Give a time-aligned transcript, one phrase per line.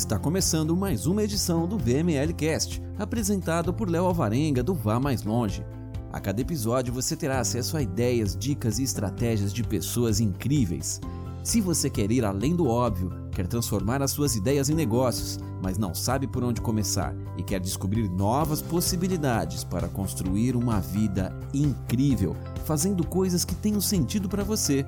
[0.00, 5.24] Está começando mais uma edição do VML Cast, apresentado por Léo Alvarenga do Vá Mais
[5.24, 5.62] Longe.
[6.10, 11.02] A cada episódio você terá acesso a ideias, dicas e estratégias de pessoas incríveis.
[11.44, 15.76] Se você quer ir além do óbvio, quer transformar as suas ideias em negócios, mas
[15.76, 22.34] não sabe por onde começar e quer descobrir novas possibilidades para construir uma vida incrível,
[22.64, 24.82] fazendo coisas que tenham sentido para você,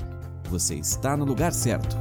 [0.48, 1.98] você está no lugar certo.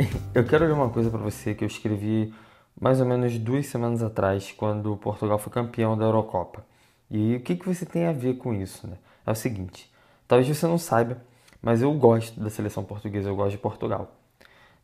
[0.34, 2.32] Eu quero ler uma coisa para você que eu escrevi
[2.80, 6.64] mais ou menos duas semanas atrás, quando Portugal foi campeão da Eurocopa.
[7.10, 8.86] E o que, que você tem a ver com isso?
[8.86, 8.96] Né?
[9.26, 9.90] É o seguinte:
[10.26, 11.18] talvez você não saiba,
[11.60, 14.14] mas eu gosto da seleção portuguesa, eu gosto de Portugal.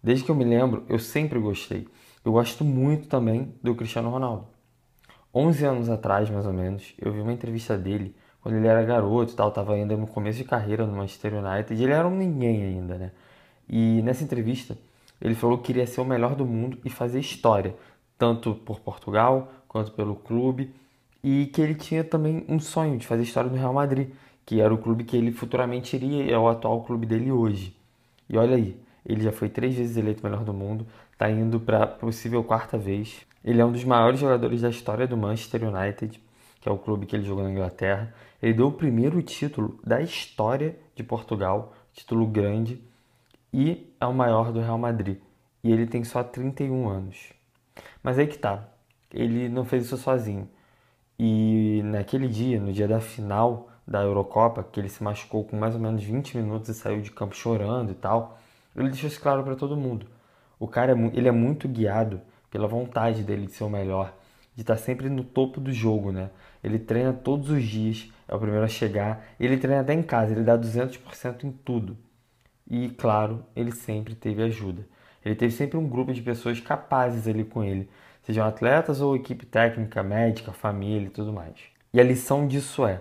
[0.03, 1.89] Desde que eu me lembro, eu sempre gostei.
[2.25, 4.47] Eu gosto muito também do Cristiano Ronaldo.
[5.35, 9.35] 11 anos atrás, mais ou menos, eu vi uma entrevista dele quando ele era garoto
[9.35, 12.63] tal, estava ainda no começo de carreira no Manchester United, e ele era um ninguém
[12.63, 13.13] ainda, né?
[13.69, 14.79] E nessa entrevista,
[15.21, 17.75] ele falou que queria ser o melhor do mundo e fazer história,
[18.19, 20.75] tanto por Portugal quanto pelo clube,
[21.23, 24.11] e que ele tinha também um sonho de fazer história no Real Madrid,
[24.45, 27.77] que era o clube que ele futuramente iria, é o atual clube dele hoje.
[28.29, 31.87] E olha aí, ele já foi três vezes eleito melhor do mundo, está indo para
[31.87, 33.27] possível quarta vez.
[33.45, 36.21] Ele é um dos maiores jogadores da história do Manchester United,
[36.61, 38.13] que é o clube que ele jogou na Inglaterra.
[38.43, 42.83] Ele deu o primeiro título da história de Portugal, título grande,
[43.59, 45.17] e é o maior do Real Madrid.
[45.65, 47.33] E ele tem só 31 anos.
[48.03, 48.69] Mas aí que tá.
[49.11, 50.47] Ele não fez isso sozinho.
[51.19, 55.75] E naquele dia, no dia da final da Eurocopa, que ele se machucou com mais
[55.75, 58.39] ou menos 20 minutos e saiu de campo chorando e tal,
[58.77, 60.07] ele deixou isso claro para todo mundo.
[60.61, 62.21] O cara é, ele é muito guiado
[62.51, 64.13] pela vontade dele de ser o melhor,
[64.55, 66.29] de estar tá sempre no topo do jogo, né?
[66.63, 70.33] Ele treina todos os dias, é o primeiro a chegar, ele treina até em casa,
[70.33, 71.97] ele dá 200% em tudo.
[72.69, 74.87] E, claro, ele sempre teve ajuda.
[75.25, 77.89] Ele teve sempre um grupo de pessoas capazes ali com ele,
[78.23, 81.55] sejam atletas ou equipe técnica, médica, família e tudo mais.
[81.93, 83.01] E a lição disso é: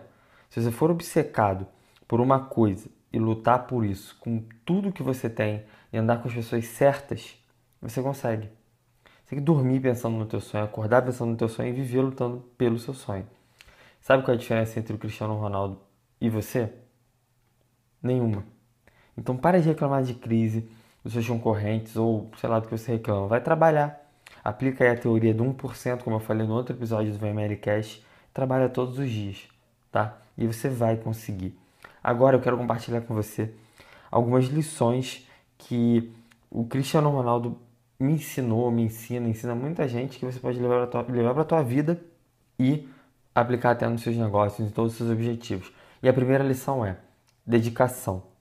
[0.50, 1.68] se você for obcecado
[2.08, 6.28] por uma coisa e lutar por isso com tudo que você tem e andar com
[6.28, 7.38] as pessoas certas,
[7.82, 8.50] você consegue.
[9.24, 12.02] Você tem que dormir pensando no teu sonho, acordar pensando no teu sonho e viver
[12.02, 13.28] lutando pelo seu sonho.
[14.02, 15.80] Sabe qual é a diferença entre o Cristiano Ronaldo
[16.22, 16.72] e você?
[18.02, 18.54] Nenhuma.
[19.18, 20.68] Então para de reclamar de crise
[21.03, 23.28] dos seus concorrentes ou sei lá do que você reclama.
[23.28, 24.02] Vai trabalhar.
[24.44, 28.03] Aplica aí a teoria do 1%, como eu falei no outro episódio do VML Cash.
[28.34, 29.48] Trabalha todos os dias,
[29.92, 30.18] tá?
[30.38, 31.58] E você vai conseguir.
[32.03, 33.53] Agora eu quero compartilhar com você
[34.12, 35.28] algumas lições
[35.58, 36.12] que
[36.50, 37.58] o Cristiano Ronaldo
[38.00, 42.00] me ensinou, me ensina, ensina muita gente que você pode levar para a tua vida
[42.59, 42.88] e
[43.34, 45.72] aplicar até nos seus negócios, em todos os seus objetivos.
[46.02, 46.97] E a primeira lição é
[47.46, 48.34] dedicação.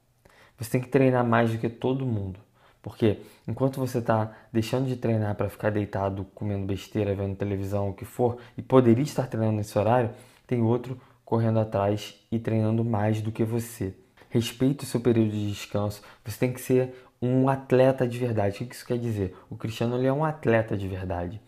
[0.58, 2.38] Você tem que treinar mais do que todo mundo.
[2.82, 7.94] Porque enquanto você está deixando de treinar para ficar deitado, comendo besteira, vendo televisão, o
[7.94, 10.10] que for, e poderia estar treinando nesse horário,
[10.46, 13.94] tem outro correndo atrás e treinando mais do que você.
[14.28, 16.02] Respeite o seu período de descanso.
[16.24, 18.62] Você tem que ser um atleta de verdade.
[18.62, 19.34] O que isso quer dizer?
[19.48, 21.40] O Cristiano ele é um atleta de verdade.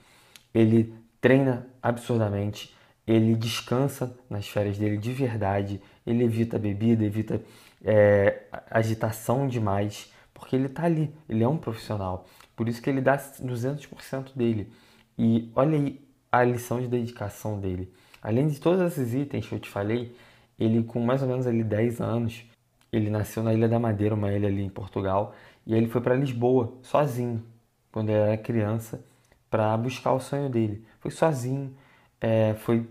[0.55, 2.75] Ele treina absurdamente,
[3.07, 7.43] ele descansa nas férias dele de verdade, ele evita bebida, evita
[7.85, 12.27] é, agitação demais, porque ele está ali, ele é um profissional.
[12.55, 14.73] Por isso que ele dá 200% dele.
[15.19, 16.01] E olha aí
[16.31, 17.93] a lição de dedicação dele.
[18.23, 20.15] Além de todos esses itens que eu te falei,
[20.59, 22.45] ele com mais ou menos ali 10 anos,
[22.93, 25.35] ele nasceu na Ilha da Madeira, uma ilha ali em Portugal,
[25.67, 27.45] e ele foi para Lisboa sozinho,
[27.93, 29.05] quando ele era criança,
[29.51, 30.85] para buscar o sonho dele.
[31.01, 31.75] Foi sozinho,
[32.21, 32.87] é, foi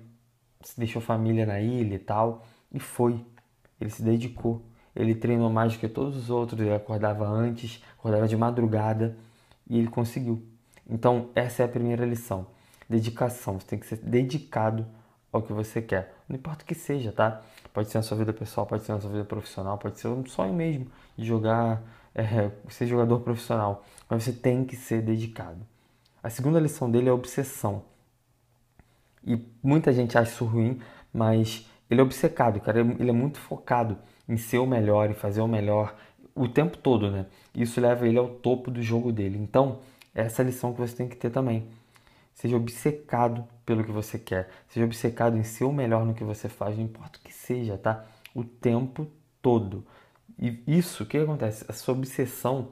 [0.78, 3.24] deixou família na ilha e tal, e foi.
[3.80, 4.62] Ele se dedicou.
[4.96, 9.16] Ele treinou mais do que todos os outros, ele acordava antes, acordava de madrugada
[9.70, 10.42] e ele conseguiu.
[10.90, 12.48] Então, essa é a primeira lição.
[12.88, 13.60] Dedicação.
[13.60, 14.86] Você tem que ser dedicado
[15.32, 16.16] ao que você quer.
[16.30, 17.42] Não importa o que seja, tá?
[17.74, 20.26] Pode ser na sua vida pessoal, pode ser na sua vida profissional, pode ser um
[20.26, 20.88] sonho mesmo
[21.18, 21.82] de jogar,
[22.14, 23.84] é, ser jogador profissional.
[24.10, 25.60] Mas você tem que ser dedicado.
[26.24, 27.84] A segunda lição dele é obsessão.
[29.26, 30.80] E muita gente acha isso ruim,
[31.12, 32.80] mas ele é obcecado, cara.
[32.80, 35.96] Ele é muito focado em ser o melhor, em fazer o melhor
[36.36, 37.26] o tempo todo, né?
[37.56, 39.38] Isso leva ele ao topo do jogo dele.
[39.38, 39.80] Então,
[40.14, 41.66] essa é a lição que você tem que ter também.
[42.34, 44.50] Seja obcecado pelo que você quer.
[44.68, 47.78] Seja obcecado em ser o melhor no que você faz, não importa o que seja,
[47.78, 48.06] tá?
[48.34, 49.08] O tempo
[49.42, 49.86] todo.
[50.38, 51.64] E isso, o que acontece?
[51.70, 52.70] A sua obsessão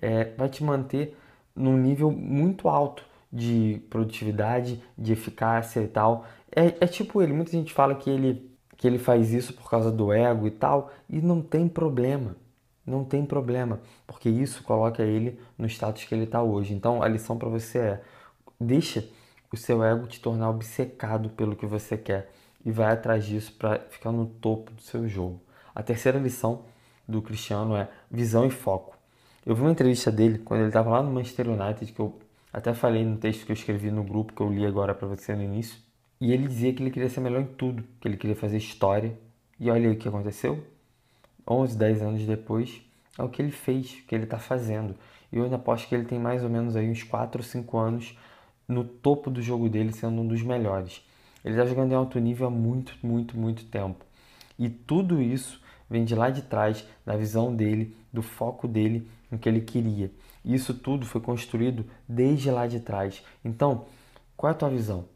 [0.00, 1.16] é, vai te manter
[1.54, 6.24] num nível muito alto de produtividade, de eficácia e tal.
[6.54, 8.49] É, é tipo ele, muita gente fala que ele
[8.80, 12.34] que ele faz isso por causa do ego e tal, e não tem problema.
[12.86, 16.72] Não tem problema, porque isso coloca ele no status que ele está hoje.
[16.72, 18.02] Então a lição para você é:
[18.58, 19.06] deixa
[19.52, 22.32] o seu ego te tornar obcecado pelo que você quer
[22.64, 25.42] e vai atrás disso para ficar no topo do seu jogo.
[25.74, 26.64] A terceira lição
[27.06, 28.96] do Cristiano é visão e foco.
[29.44, 32.18] Eu vi uma entrevista dele quando ele estava lá no Manchester United, que eu
[32.50, 35.34] até falei no texto que eu escrevi no grupo, que eu li agora para você
[35.34, 35.89] no início.
[36.20, 39.18] E ele dizia que ele queria ser melhor em tudo, que ele queria fazer história.
[39.58, 40.62] E olha aí o que aconteceu.
[41.48, 42.82] 11, 10 anos depois,
[43.18, 44.94] é o que ele fez, o que ele está fazendo.
[45.32, 47.78] E eu ainda aposto que ele tem mais ou menos aí uns 4 ou 5
[47.78, 48.18] anos
[48.68, 51.02] no topo do jogo dele, sendo um dos melhores.
[51.44, 54.04] Ele está jogando em alto nível há muito, muito, muito tempo.
[54.58, 59.38] E tudo isso vem de lá de trás, da visão dele, do foco dele no
[59.38, 60.10] que ele queria.
[60.44, 63.24] E isso tudo foi construído desde lá de trás.
[63.44, 63.86] Então,
[64.36, 65.06] qual é a tua visão?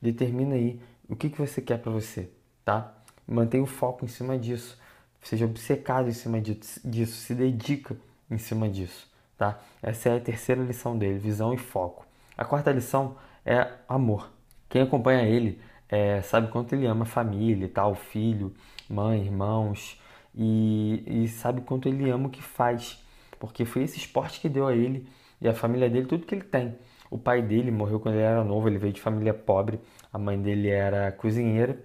[0.00, 2.30] Determina aí o que, que você quer para você,
[2.64, 2.94] tá?
[3.26, 4.78] Mantenha o foco em cima disso.
[5.22, 7.96] Seja obcecado em cima disso, se dedica
[8.30, 9.58] em cima disso, tá?
[9.82, 12.06] Essa é a terceira lição dele, visão e foco.
[12.36, 14.30] A quarta lição é amor.
[14.68, 18.54] Quem acompanha ele é, sabe quanto ele ama a família, tal, filho,
[18.88, 20.00] mãe, irmãos,
[20.34, 23.02] e, e sabe quanto ele ama o que faz,
[23.38, 25.08] porque foi esse esporte que deu a ele
[25.40, 26.76] e a família dele tudo que ele tem.
[27.10, 29.80] O pai dele morreu quando ele era novo, ele veio de família pobre,
[30.12, 31.78] a mãe dele era cozinheira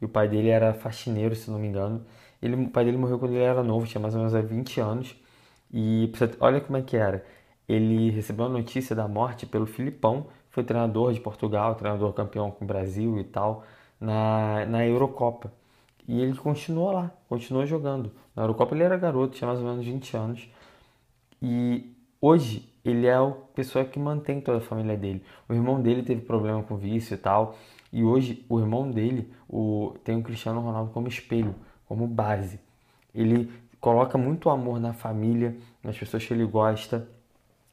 [0.00, 2.04] e o pai dele era faxineiro, se não me engano.
[2.42, 5.16] Ele, o pai dele morreu quando ele era novo, tinha mais ou menos 20 anos.
[5.72, 7.24] E olha como é que era.
[7.68, 12.64] Ele recebeu a notícia da morte pelo Filipão, foi treinador de Portugal, treinador campeão com
[12.64, 13.64] o Brasil e tal,
[14.00, 15.52] na, na Eurocopa.
[16.08, 18.12] E ele continuou lá, continuou jogando.
[18.34, 20.48] Na Eurocopa ele era garoto, tinha mais ou menos 20 anos.
[21.42, 25.22] E hoje ele é a pessoa que mantém toda a família dele.
[25.48, 27.56] O irmão dele teve problema com vício e tal.
[27.92, 31.54] E hoje o irmão dele o, tem o Cristiano Ronaldo como espelho,
[31.86, 32.60] como base.
[33.14, 33.50] Ele
[33.80, 37.08] coloca muito amor na família, nas pessoas que ele gosta.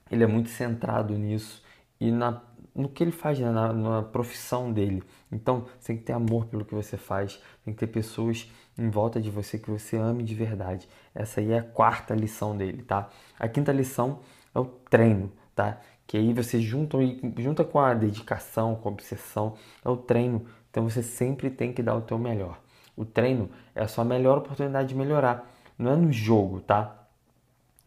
[0.10, 1.63] Ele é muito centrado nisso.
[2.00, 2.42] E na
[2.75, 3.51] no que ele faz, né?
[3.51, 5.04] na, na, profissão dele.
[5.31, 8.89] Então, você tem que ter amor pelo que você faz, tem que ter pessoas em
[8.89, 10.88] volta de você que você ame de verdade.
[11.13, 13.10] Essa aí é a quarta lição dele, tá?
[13.38, 14.19] A quinta lição
[14.53, 15.79] é o treino, tá?
[16.05, 16.97] Que aí você junta,
[17.38, 20.45] junta com a dedicação, com a obsessão, é o treino.
[20.69, 22.59] Então você sempre tem que dar o teu melhor.
[22.95, 25.50] O treino é a sua melhor oportunidade de melhorar.
[25.77, 27.03] Não é no jogo, tá?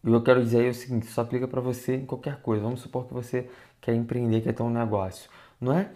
[0.03, 2.63] E eu quero dizer é o seguinte, isso aplica para você em qualquer coisa.
[2.63, 3.49] Vamos supor que você
[3.81, 5.29] quer empreender, quer ter um negócio.
[5.59, 5.89] Não é,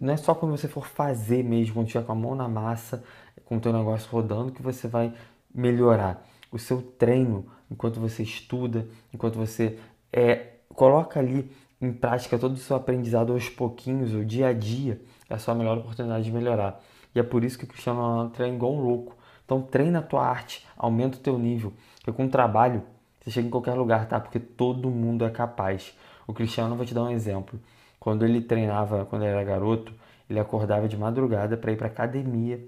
[0.00, 3.02] não é só quando você for fazer mesmo, quando tiver com a mão na massa,
[3.44, 5.12] com o teu negócio rodando, que você vai
[5.54, 6.26] melhorar.
[6.50, 9.78] O seu treino, enquanto você estuda, enquanto você
[10.12, 11.50] é, coloca ali
[11.80, 15.54] em prática todo o seu aprendizado aos pouquinhos, o dia a dia, é a sua
[15.54, 16.80] melhor oportunidade de melhorar.
[17.14, 19.16] E é por isso que o Cristiano Ronaldo treina igual um louco.
[19.44, 22.82] Então treina a tua arte, aumenta o teu nível, porque com o trabalho
[23.20, 24.20] você chega em qualquer lugar, tá?
[24.20, 25.96] Porque todo mundo é capaz.
[26.26, 27.58] O Cristiano, vou te dar um exemplo.
[27.98, 29.92] Quando ele treinava, quando ele era garoto,
[30.28, 32.60] ele acordava de madrugada para ir para academia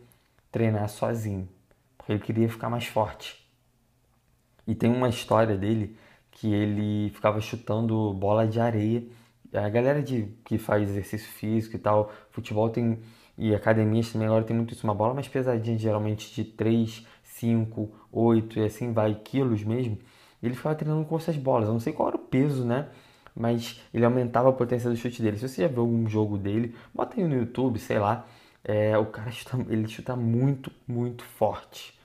[0.51, 1.49] treinar sozinho,
[1.97, 3.47] porque ele queria ficar mais forte.
[4.67, 5.97] E tem uma história dele
[6.41, 9.05] que ele ficava chutando bola de areia.
[9.53, 12.99] A galera de, que faz exercício físico e tal, futebol tem
[13.37, 17.91] e academias também agora tem muito isso, uma bola mais pesadinha, geralmente de 3, 5,
[18.13, 19.99] 8 e assim vai, quilos mesmo.
[20.43, 21.67] Ele ficava treinando com essas bolas.
[21.69, 22.89] Eu não sei qual era o peso, né?
[23.35, 25.39] mas ele aumentava a potência do chute dele.
[25.39, 28.27] Se você já viu algum jogo dele, bota aí no YouTube, sei lá,
[28.65, 31.99] é, o cara chuta, ele chuta muito, muito forte.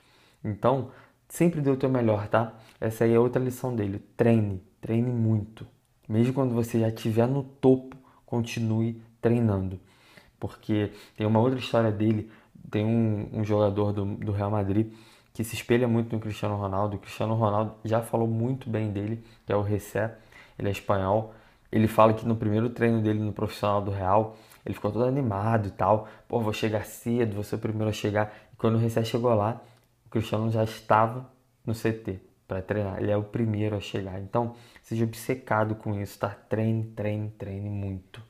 [0.43, 0.91] Então,
[1.27, 2.53] sempre dê o teu melhor, tá?
[2.79, 3.99] Essa aí é outra lição dele.
[4.17, 5.65] Treine, treine muito.
[6.07, 9.79] Mesmo quando você já estiver no topo, continue treinando.
[10.39, 12.29] Porque tem uma outra história dele,
[12.69, 14.91] tem um, um jogador do, do Real Madrid
[15.33, 16.95] que se espelha muito no Cristiano Ronaldo.
[16.95, 20.15] O Cristiano Ronaldo já falou muito bem dele, que é o Recé
[20.57, 21.33] ele é espanhol.
[21.71, 25.67] Ele fala que no primeiro treino dele no profissional do Real, ele ficou todo animado
[25.67, 26.07] e tal.
[26.27, 28.33] Pô, vou chegar cedo, vou ser o primeiro a chegar.
[28.53, 29.61] E quando o Recé chegou lá,
[30.15, 31.29] Cristiano já estava
[31.65, 33.01] no CT para treinar.
[33.01, 34.17] Ele é o primeiro a chegar.
[34.21, 36.29] Então, seja obcecado com isso, tá?
[36.29, 38.23] Treine, treine, treine muito.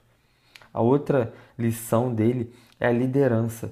[0.73, 3.71] A outra lição dele é a liderança,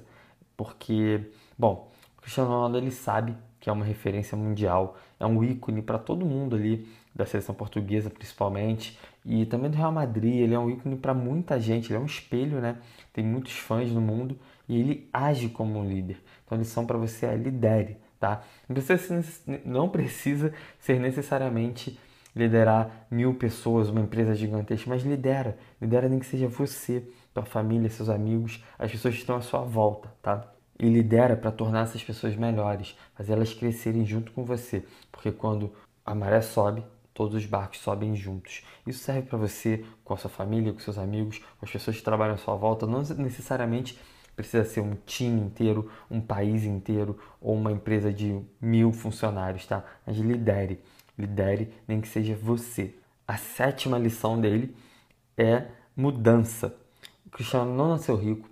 [0.56, 1.28] porque,
[1.58, 5.98] bom, o Cristiano Ronaldo ele sabe que é uma referência mundial, é um ícone para
[5.98, 10.34] todo mundo ali da seleção portuguesa principalmente e também do Real Madrid.
[10.34, 12.78] Ele é um ícone para muita gente, ele é um espelho, né?
[13.12, 16.22] Tem muitos fãs no mundo e ele age como um líder.
[16.44, 18.42] Então a lição para você é lidere, tá?
[18.66, 19.24] Não precisa,
[19.66, 22.00] não precisa ser necessariamente
[22.34, 25.58] liderar mil pessoas, uma empresa gigantesca, mas lidera.
[25.80, 29.60] Lidera nem que seja você, tua família, seus amigos, as pessoas que estão à sua
[29.60, 30.50] volta, tá?
[30.78, 35.70] e lidera para tornar essas pessoas melhores, fazer elas crescerem junto com você, porque quando
[36.04, 38.64] a maré sobe, todos os barcos sobem juntos.
[38.84, 42.02] Isso serve para você, com a sua família, com seus amigos, com as pessoas que
[42.02, 43.98] trabalham à sua volta, não necessariamente
[44.34, 49.84] precisa ser um time inteiro, um país inteiro ou uma empresa de mil funcionários, tá?
[50.06, 50.80] Mas lidere,
[51.18, 52.94] lidere, nem que seja você.
[53.26, 54.76] A sétima lição dele
[55.36, 56.76] é mudança.
[57.26, 58.48] O Cristiano não nasceu rico,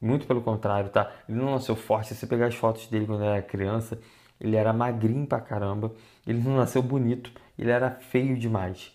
[0.00, 1.10] muito pelo contrário, tá?
[1.28, 2.08] Ele não nasceu forte.
[2.08, 3.98] Se você pegar as fotos dele quando era criança,
[4.40, 5.94] ele era magrinho pra caramba.
[6.26, 8.92] Ele não nasceu bonito, ele era feio demais.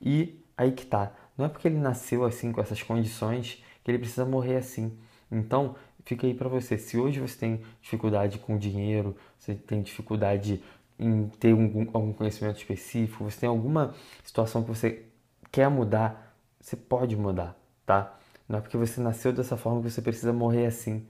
[0.00, 1.12] E aí que tá.
[1.36, 4.96] Não é porque ele nasceu assim, com essas condições, que ele precisa morrer assim.
[5.30, 6.78] Então, fica aí para você.
[6.78, 10.62] Se hoje você tem dificuldade com dinheiro, você tem dificuldade
[10.98, 15.04] em ter algum, algum conhecimento específico, você tem alguma situação que você
[15.52, 18.18] quer mudar, você pode mudar, tá?
[18.48, 21.06] Não é porque você nasceu dessa forma que você precisa morrer assim.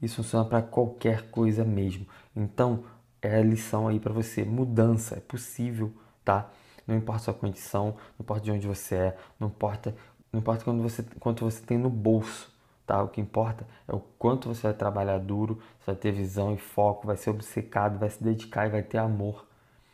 [0.00, 2.06] Isso funciona para qualquer coisa mesmo.
[2.34, 2.84] Então,
[3.22, 4.44] é a lição aí para você.
[4.44, 5.92] Mudança é possível,
[6.24, 6.50] tá?
[6.86, 9.94] Não importa a sua condição, não importa de onde você é, não importa,
[10.32, 12.51] não importa quando você, quanto você tem no bolso,
[12.86, 13.02] tá?
[13.02, 16.58] O que importa é o quanto você vai trabalhar duro, você vai ter visão e
[16.58, 19.46] foco, vai ser obcecado, vai se dedicar e vai ter amor.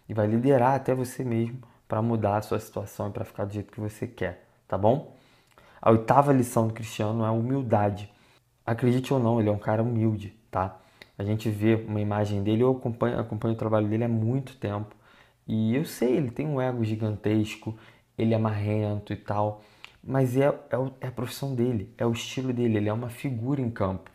[0.09, 3.52] E vai liderar até você mesmo para mudar a sua situação e para ficar do
[3.52, 5.16] jeito que você quer, tá bom?
[5.80, 8.11] A oitava lição do Cristiano é humildade.
[8.66, 10.78] Acredite ou não, ele é um cara humilde, tá?
[11.16, 14.95] A gente vê uma imagem dele, eu acompanho, acompanho o trabalho dele há muito tempo.
[15.47, 17.76] E eu sei, ele tem um ego gigantesco,
[18.16, 19.62] ele é marrento e tal.
[20.08, 20.52] Mas é, é,
[21.02, 24.10] é a profissão dele, é o estilo dele, ele é uma figura em campo.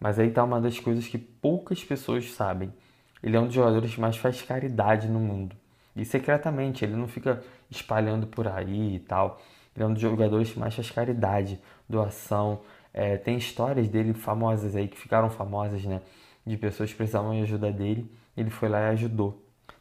[0.00, 2.74] Mas aí tá uma das coisas que poucas pessoas sabem.
[3.22, 5.54] Ele é um dos jogadores que mais faz caridade no mundo.
[5.94, 9.40] E secretamente, ele não fica espalhando por aí e tal.
[9.76, 12.62] Ele é um dos jogadores que mais faz caridade, doação.
[12.92, 16.00] É, tem histórias dele famosas aí, que ficaram famosas, né?
[16.44, 18.10] De pessoas que precisavam de ajuda dele.
[18.36, 19.40] Ele foi lá e ajudou.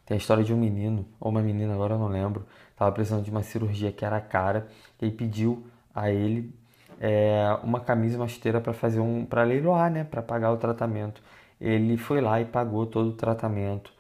[0.10, 3.24] Tem a história de um menino, ou uma menina, agora eu não lembro, estava precisando
[3.24, 4.68] de uma cirurgia que era cara,
[5.00, 6.52] e aí pediu a ele
[7.00, 9.24] é, uma camisa e uma esteira para fazer um.
[9.24, 10.04] para leiloar, né?
[10.04, 11.22] Para pagar o tratamento.
[11.62, 13.94] Ele foi lá e pagou todo o tratamento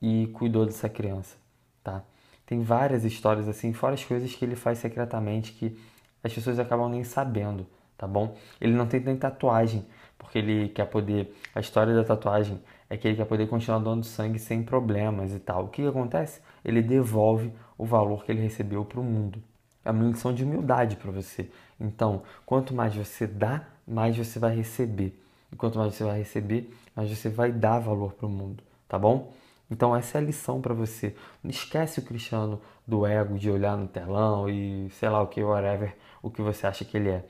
[0.00, 1.36] e cuidou dessa criança,
[1.84, 2.02] tá?
[2.46, 5.78] Tem várias histórias assim, fora as coisas que ele faz secretamente que
[6.24, 7.66] as pessoas acabam nem sabendo,
[7.98, 8.34] tá bom?
[8.58, 9.84] Ele não tem nem tatuagem,
[10.20, 11.34] porque ele quer poder.
[11.54, 15.40] A história da tatuagem é que ele quer poder continuar doando sangue sem problemas e
[15.40, 15.64] tal.
[15.64, 16.40] O que, que acontece?
[16.64, 19.42] Ele devolve o valor que ele recebeu para o mundo.
[19.84, 21.50] É uma lição de humildade para você.
[21.80, 25.18] Então, quanto mais você dá, mais você vai receber.
[25.50, 28.98] E quanto mais você vai receber, mais você vai dar valor para o mundo, tá
[28.98, 29.32] bom?
[29.70, 31.14] Então essa é a lição para você.
[31.42, 35.42] Não esquece o Cristiano do ego, de olhar no telão e sei lá o que,
[35.42, 37.24] whatever, o que você acha que ele é.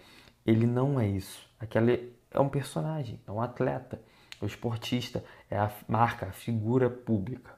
[0.46, 1.46] Ele não é isso.
[1.58, 4.00] Aquele é um personagem, é um atleta,
[4.40, 7.52] é um esportista, é a marca, a figura pública.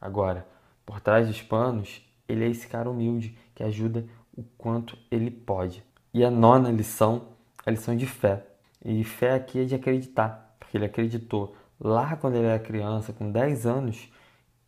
[0.00, 0.46] Agora,
[0.84, 4.04] por trás dos panos, ele é esse cara humilde que ajuda
[4.36, 5.82] o quanto ele pode.
[6.12, 7.28] E a nona lição,
[7.64, 8.44] a lição de fé.
[8.84, 13.30] E fé aqui é de acreditar, porque ele acreditou lá quando ele era criança, com
[13.30, 14.10] 10 anos,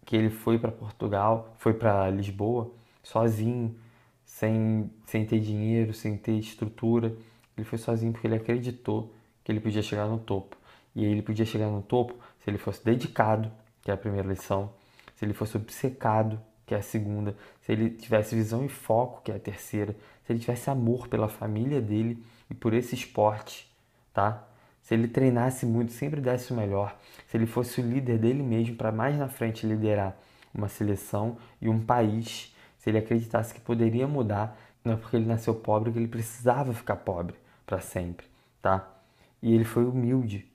[0.05, 2.71] que ele foi para Portugal, foi para Lisboa,
[3.03, 3.77] sozinho,
[4.25, 7.15] sem, sem ter dinheiro, sem ter estrutura.
[7.57, 9.13] Ele foi sozinho porque ele acreditou
[9.49, 10.59] que ele podia chegar no topo.
[10.95, 12.15] E ele podia chegar no topo
[12.45, 13.51] se ele fosse dedicado,
[13.81, 14.71] que é a primeira lição,
[15.17, 19.33] se ele fosse obcecado, que é a segunda, se ele tivesse visão e foco, que
[19.33, 23.67] é a terceira, se ele tivesse amor pela família dele e por esse esporte,
[24.13, 24.47] tá?
[24.83, 26.95] se ele treinasse muito, sempre desse o melhor,
[27.27, 30.15] se ele fosse o líder dele mesmo para mais na frente liderar
[30.53, 35.27] uma seleção e um país, se ele acreditasse que poderia mudar, não é porque ele
[35.27, 38.27] nasceu pobre que ele precisava ficar pobre para sempre,
[38.61, 38.98] tá?
[39.43, 40.47] E ele foi humilde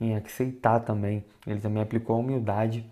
[0.00, 2.84] em aceitar também, ele também aplicou a humildade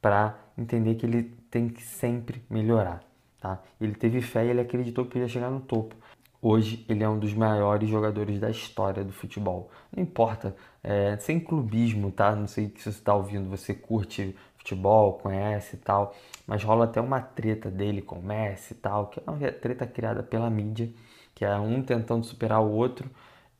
[0.00, 3.02] para entender que ele tem que sempre melhorar,
[3.40, 3.62] tá?
[3.80, 5.94] Ele teve fé e ele acreditou que podia chegar no topo.
[6.40, 9.70] Hoje ele é um dos maiores jogadores da história do futebol.
[9.94, 12.34] Não importa, é, sem clubismo, tá?
[12.34, 16.14] Não sei se você está ouvindo, você curte futebol, conhece e tal,
[16.46, 19.86] mas rola até uma treta dele com o Messi e tal, que é uma treta
[19.86, 20.90] criada pela mídia,
[21.34, 23.08] que é um tentando superar o outro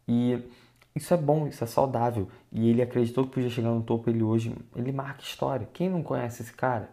[0.06, 0.42] e
[0.98, 2.28] isso é bom, isso é saudável.
[2.52, 5.68] E ele acreditou que podia chegar no topo, ele hoje, ele marca história.
[5.72, 6.90] Quem não conhece esse cara?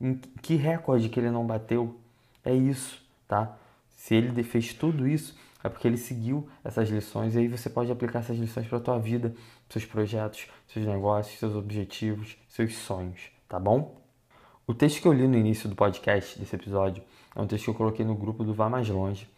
[0.00, 1.96] Em que recorde que ele não bateu?
[2.44, 3.56] É isso, tá?
[3.90, 7.90] Se ele fez tudo isso, é porque ele seguiu essas lições e aí você pode
[7.90, 9.34] aplicar essas lições para a tua vida,
[9.68, 14.00] seus projetos, seus negócios, seus objetivos, seus sonhos, tá bom?
[14.66, 17.02] O texto que eu li no início do podcast, desse episódio,
[17.34, 19.28] é um texto que eu coloquei no grupo do Vá Mais Longe,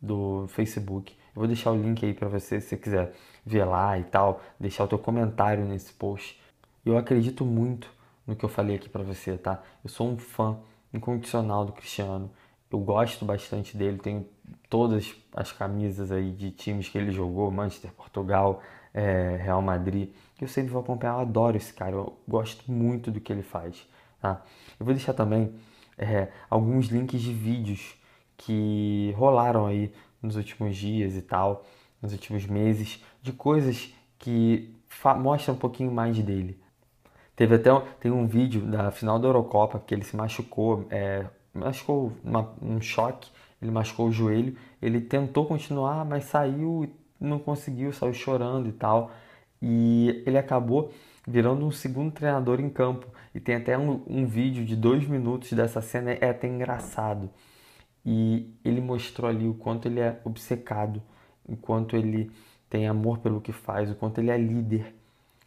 [0.00, 1.16] do Facebook.
[1.38, 3.14] Vou deixar o link aí para você se você quiser
[3.44, 6.40] ver lá e tal, deixar o teu comentário nesse post.
[6.84, 7.90] Eu acredito muito
[8.26, 9.62] no que eu falei aqui para você, tá?
[9.82, 10.58] Eu sou um fã
[10.92, 12.30] incondicional do Cristiano.
[12.70, 14.26] Eu gosto bastante dele, tenho
[14.68, 20.10] todas as camisas aí de times que ele jogou, Manchester, Portugal, é, Real Madrid.
[20.40, 23.86] Eu sempre vou acompanhar, eu adoro esse cara, eu gosto muito do que ele faz.
[24.20, 24.42] Tá?
[24.78, 25.54] Eu vou deixar também
[25.96, 27.96] é, alguns links de vídeos
[28.36, 29.92] que rolaram aí
[30.22, 31.64] nos últimos dias e tal,
[32.00, 34.74] nos últimos meses, de coisas que
[35.18, 36.60] mostram um pouquinho mais dele.
[37.36, 41.26] Teve até um, tem um vídeo da final da Eurocopa que ele se machucou, é,
[41.54, 43.30] machucou uma, um choque,
[43.62, 46.88] ele machucou o joelho, ele tentou continuar, mas saiu
[47.20, 49.10] não conseguiu, saiu chorando e tal.
[49.60, 50.92] E ele acabou
[51.26, 53.06] virando um segundo treinador em campo.
[53.34, 57.28] E tem até um, um vídeo de dois minutos dessa cena, é até engraçado.
[58.08, 61.02] E ele mostrou ali o quanto ele é obcecado,
[61.44, 62.30] o quanto ele
[62.70, 64.94] tem amor pelo que faz, o quanto ele é líder,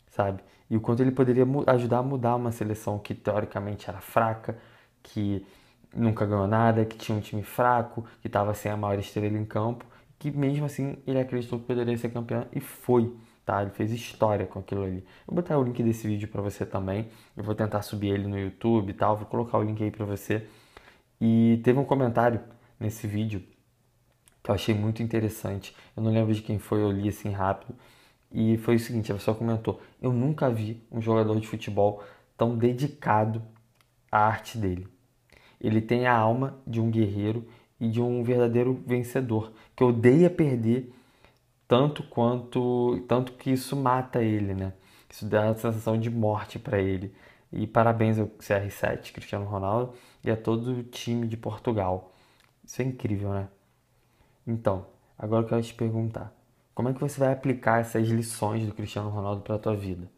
[0.09, 0.43] sabe?
[0.69, 4.57] E o quanto ele poderia ajudar a mudar uma seleção que teoricamente era fraca,
[5.01, 5.45] que
[5.95, 9.45] nunca ganhou nada, que tinha um time fraco, que estava sem a maior estrela em
[9.45, 9.85] campo
[10.21, 13.11] que mesmo assim ele acreditou que poderia ser campeão e foi,
[13.43, 13.63] tá?
[13.63, 14.97] Ele fez história com aquilo ali.
[14.97, 17.09] Eu vou botar o link desse vídeo para você também.
[17.35, 20.05] Eu vou tentar subir ele no YouTube e tal, vou colocar o link aí para
[20.05, 20.47] você.
[21.21, 22.41] E teve um comentário
[22.79, 23.43] nesse vídeo
[24.43, 25.75] que eu achei muito interessante.
[25.95, 27.75] Eu não lembro de quem foi, eu li assim rápido.
[28.31, 32.03] E foi o seguinte, a pessoa comentou: "Eu nunca vi um jogador de futebol
[32.35, 33.43] tão dedicado
[34.11, 34.87] à arte dele.
[35.59, 37.47] Ele tem a alma de um guerreiro
[37.79, 40.91] e de um verdadeiro vencedor, que odeia perder
[41.67, 44.73] tanto quanto tanto que isso mata ele, né?
[45.09, 47.13] Isso dá a sensação de morte para ele.
[47.51, 52.11] E parabéns ao CR7, Cristiano Ronaldo, e a todo o time de Portugal.
[52.63, 53.47] Isso é incrível, né?
[54.45, 54.85] Então,
[55.17, 56.33] agora eu quero te perguntar:
[56.73, 60.09] como é que você vai aplicar essas lições do Cristiano Ronaldo para a tua vida?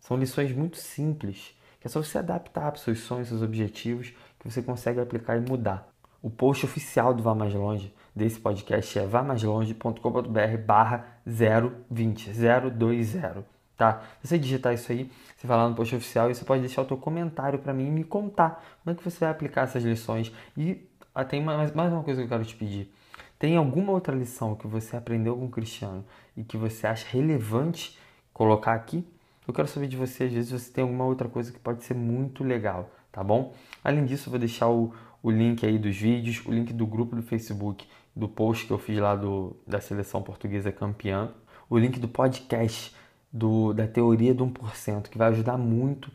[0.00, 4.14] São lições muito simples, que é só você adaptar para os seus sonhos, seus objetivos,
[4.38, 5.88] que você consegue aplicar e mudar.
[6.22, 14.02] O post oficial do Vá Mais Longe desse podcast é vamaslonge.com.br barra 020, 020, tá?
[14.22, 16.84] Você digitar isso aí, você vai lá no post oficial e você pode deixar o
[16.84, 20.32] teu comentário para mim e me contar como é que você vai aplicar essas lições.
[20.56, 22.92] E ah, tem mais, mais uma coisa que eu quero te pedir.
[23.38, 26.04] Tem alguma outra lição que você aprendeu com o Cristiano
[26.36, 27.98] e que você acha relevante
[28.32, 29.06] colocar aqui?
[29.46, 31.94] Eu quero saber de você, às vezes você tem alguma outra coisa que pode ser
[31.94, 33.54] muito legal, tá bom?
[33.84, 37.14] Além disso, eu vou deixar o, o link aí dos vídeos, o link do grupo
[37.14, 41.30] do Facebook, do post que eu fiz lá do, da seleção portuguesa campeã,
[41.68, 42.94] o link do podcast
[43.36, 46.10] do, da teoria do 1%, que vai ajudar muito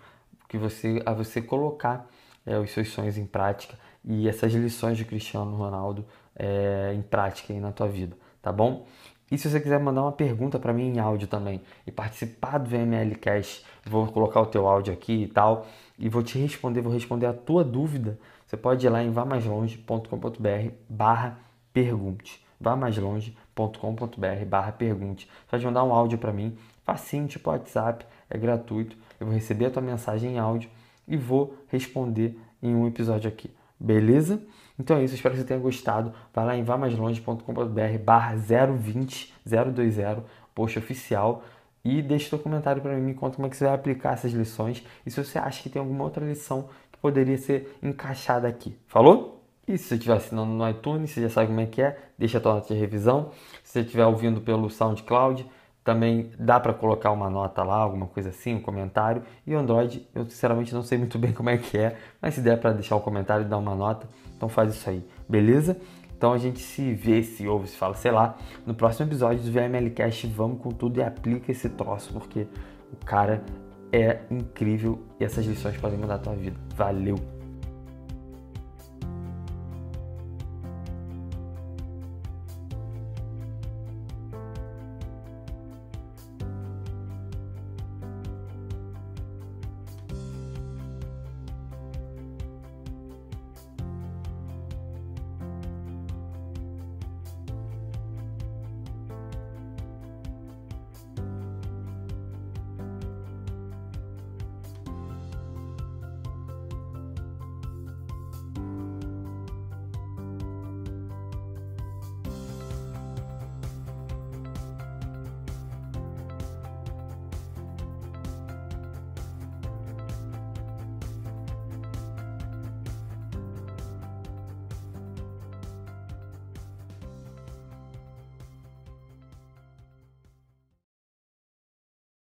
[0.48, 2.10] que você, a você colocar
[2.46, 6.06] é, os seus sonhos em prática e essas lições de Cristiano Ronaldo
[6.36, 8.86] é, em prática aí na tua vida, tá bom?
[9.32, 12.70] E se você quiser mandar uma pergunta para mim em áudio também e participar do
[12.70, 15.66] VML Cash, vou colocar o teu áudio aqui e tal,
[15.98, 18.18] e vou te responder, vou responder a tua dúvida
[18.52, 21.40] você pode ir lá em vamaslonge.com.br barra
[21.72, 22.46] pergunte.
[22.60, 25.30] vamaslonge.com.br barra pergunte.
[25.50, 28.96] Pode mandar um áudio para mim, facinho, tipo WhatsApp, é gratuito.
[29.20, 30.70] Eu vou receber a tua mensagem em áudio
[31.08, 33.50] e vou responder em um episódio aqui.
[33.80, 34.42] Beleza?
[34.80, 36.14] Então é isso, espero que você tenha gostado.
[36.34, 40.24] Vai lá em vamaslonge.com.br barra 020 020,
[40.56, 41.44] post oficial
[41.84, 44.32] e deixe seu comentário para mim, me conta como é que você vai aplicar essas
[44.32, 46.70] lições e se você acha que tem alguma outra lição
[47.02, 48.78] poderia ser encaixada aqui.
[48.88, 49.44] Falou?
[49.68, 52.38] E se você estiver assinando no iTunes, você já sabe como é que é, deixa
[52.38, 53.32] a tua nota de revisão.
[53.64, 55.46] Se você estiver ouvindo pelo SoundCloud,
[55.84, 59.24] também dá para colocar uma nota lá, alguma coisa assim, um comentário.
[59.46, 62.42] E o Android, eu sinceramente não sei muito bem como é que é, mas se
[62.42, 65.78] der para deixar um comentário e dar uma nota, então faz isso aí, beleza?
[66.16, 69.52] Então a gente se vê, se ouve, se fala, sei lá, no próximo episódio do
[69.52, 72.46] VMLcast, vamos com tudo e aplica esse troço, porque
[72.94, 73.44] o cara
[73.92, 76.58] é incrível e essas lições podem mudar a tua vida.
[76.76, 77.41] Valeu!